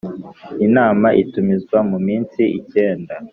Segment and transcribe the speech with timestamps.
[0.65, 3.15] inama itumizwa mu minsi Icyenda